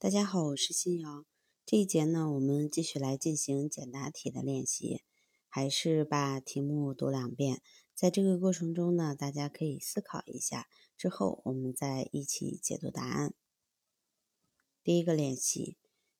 [0.00, 1.24] 大家好，我是新瑶。
[1.66, 5.02] 这一节呢，我们继续来进行简答题的练习，
[5.48, 7.60] 还是把题目读两遍。
[7.96, 13.34] 在这个过程中呢，大家可以思考一下，之后我们再一起解读答案。
[14.84, 15.76] 第一个练习：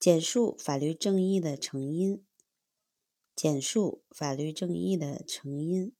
[0.00, 2.24] 简述法律正义的成因。
[3.36, 5.92] 简述法律正义的成因。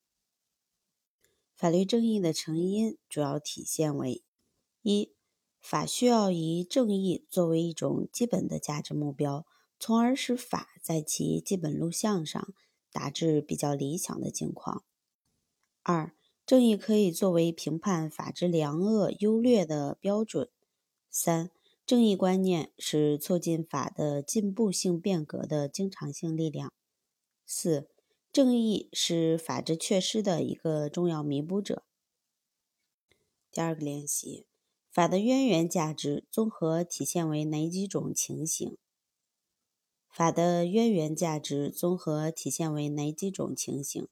[1.55, 4.25] 法律正义的成因主要体现为
[4.83, 5.13] 一。
[5.61, 9.47] 法需要以正义作为一种基本的价值目标，
[9.79, 12.53] 从而使法在其基本路向上
[12.91, 14.85] 达至比较理想的境况。
[15.83, 20.49] 二、正义可以作为评判法之良恶优劣的标准。
[21.11, 21.51] 三、
[21.87, 26.73] 正义观念是促进法的进步性变革的经常性力量。
[27.47, 27.89] 四、
[28.33, 31.85] 正义是法治缺失的一个重要弥补者。
[33.51, 34.50] 第二个练习。
[34.91, 38.77] 法的渊源价值综合体现为哪几种情形？
[40.11, 44.09] 法的渊源价值综合体现为哪几种情形？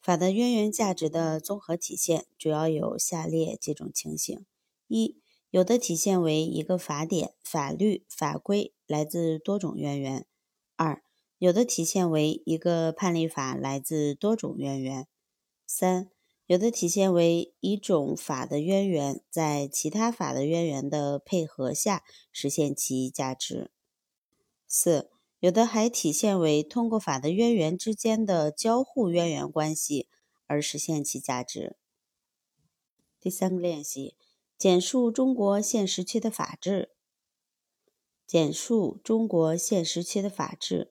[0.00, 4.46] 法的渊源价值的综合体现主要有下列几种情形：
[4.88, 10.22] 一、有的体现为一个法典、法律、法规来自多种渊源；
[10.76, 11.04] 二、
[11.36, 15.04] 有的体现为一个判例法来自多种渊源；
[15.66, 16.10] 三。
[16.50, 23.70] 有的体现为一种法的渊源在其他法的渊源的配合下实现其价值。
[24.66, 30.08] 四，有的还体现为通过法的渊源之间的交互渊源关系
[30.48, 31.76] 而实现其价值。
[33.20, 34.16] 第三个练习，
[34.58, 36.90] 简述中国现时期的法治。
[38.26, 40.90] 简述中国现时期的法治。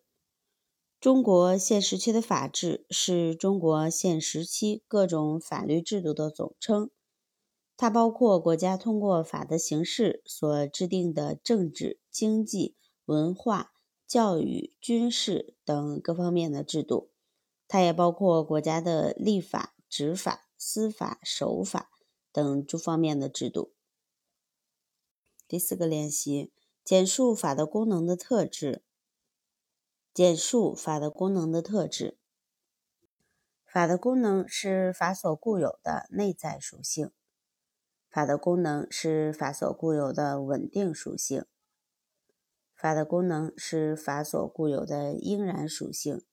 [0.99, 6.89] 中国现时期的法治是中国现时期各种法律制度的总称，
[7.77, 12.75] 它包括国家通过法的形式所制定的政治、经济、
[13.05, 13.71] 文化、
[14.05, 17.11] 教育、军事等各方面的制度，
[17.65, 21.89] 它也包括国家的立法、执法、司法、守法
[22.33, 23.71] 等诸方面的制度。
[25.47, 26.51] 第四个练习，
[26.83, 28.83] 简述法的功能的特质。
[30.13, 32.17] 简述法的功能的特质。
[33.65, 37.11] 法的功能是法所固有的内在属性。
[38.09, 41.45] 法的功能是法所固有的稳定属性。
[42.75, 46.23] 法的功能是法所固有的应然属性，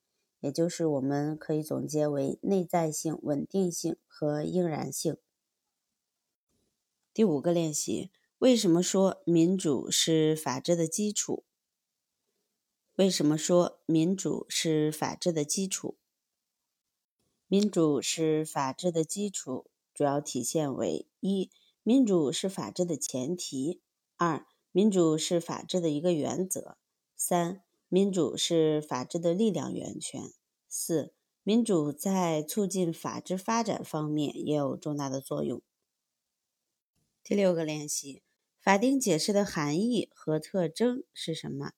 [0.41, 5.19] 也就是我们可以总结为内在性、稳定性和应然性。
[7.12, 11.45] 第五个练习：为什么说民主是法治的基础？
[12.96, 15.98] 为什么说民主是法治的基础？
[17.46, 21.50] 民主是法治的基础，主要体现为：一、
[21.82, 23.82] 民主是法治的前提；
[24.16, 26.78] 二、民主是法治的一个原则；
[27.14, 30.30] 三、民主是法治的力量源泉；
[30.66, 31.12] 四、
[31.42, 35.60] 民主在促进法治发展方面也有重大的作用。
[37.22, 38.22] 第六个练习：
[38.58, 41.72] 法定解释的含义和特征是什么？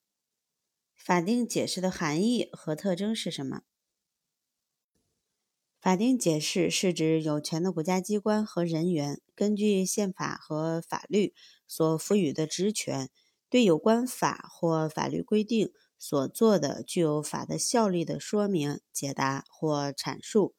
[0.98, 3.62] 法定解释的含义和特征是什么？
[5.80, 11.32] 法定解释是指有权的国家机关和人员根据宪法和法律
[11.66, 13.08] 所赋予的职权，
[13.48, 20.54] 对有关法或法律规定所做的具有法的效力的说明、解答或阐述。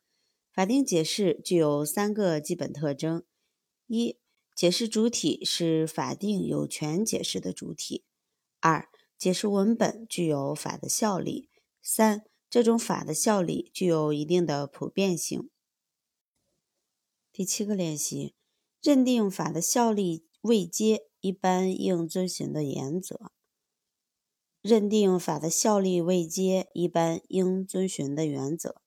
[0.53, 3.23] 法定解释具有三个基本特征：
[3.87, 4.17] 一、
[4.55, 8.03] 解释主体是法定有权解释的主体；
[8.61, 11.49] 二、解释文本具有法的效力。
[11.81, 15.49] 三，这种法的效力具有一定的普遍性。
[17.33, 18.33] 第七个练习，
[18.81, 23.33] 认定法的效力未接一般应遵循的原则。
[24.61, 28.81] 认定法的效力未接一般应遵循的原则。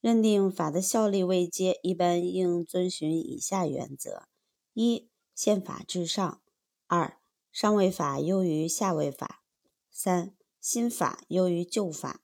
[0.00, 4.28] 认定法的效力未接一般应遵循以下原则：
[4.72, 6.40] 一，宪法至上；
[6.86, 7.19] 二。
[7.52, 9.42] 上位法优于下位法，
[9.90, 12.22] 三新法优于旧法，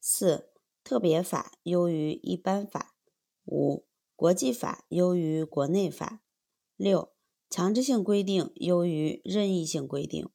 [0.00, 0.50] 四
[0.84, 2.94] 特别法优于一般法，
[3.44, 6.22] 五国际法优于国内法，
[6.76, 7.12] 六
[7.50, 10.30] 强制性规定优于任意性规定。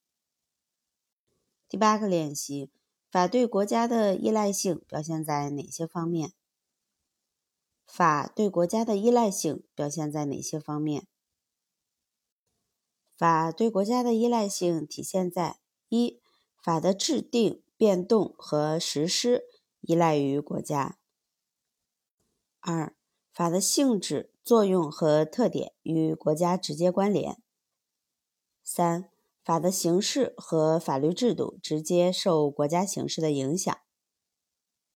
[1.69, 2.72] 第八个练习，
[3.10, 6.34] 法对国家的依赖性表现在哪些方面？
[7.86, 11.07] 法对国家的依赖性表现在哪些方面？
[13.18, 16.19] 法对国家的依赖性体现在：一、
[16.62, 19.45] 法的制定、变动和实施
[19.81, 20.98] 依赖于国家；
[22.60, 22.95] 二、
[23.31, 27.36] 法的性质、作用和特点与国家直接关联；
[28.63, 29.10] 三、
[29.44, 33.77] 法的形式和法律制度直接受国家形势的影响，